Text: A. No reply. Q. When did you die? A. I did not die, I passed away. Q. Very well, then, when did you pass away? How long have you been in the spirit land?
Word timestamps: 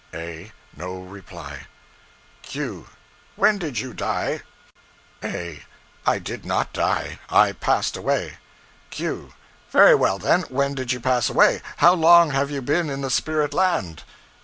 A. 0.15 0.51
No 0.75 0.97
reply. 0.99 1.67
Q. 2.41 2.87
When 3.35 3.59
did 3.59 3.77
you 3.77 3.93
die? 3.93 4.41
A. 5.23 5.61
I 6.07 6.17
did 6.17 6.43
not 6.43 6.73
die, 6.73 7.19
I 7.29 7.51
passed 7.51 7.95
away. 7.95 8.37
Q. 8.89 9.35
Very 9.69 9.93
well, 9.93 10.17
then, 10.17 10.41
when 10.49 10.73
did 10.73 10.91
you 10.91 10.99
pass 10.99 11.29
away? 11.29 11.61
How 11.77 11.93
long 11.93 12.31
have 12.31 12.49
you 12.49 12.63
been 12.63 12.89
in 12.89 13.01
the 13.01 13.11
spirit 13.11 13.53
land? 13.53 14.01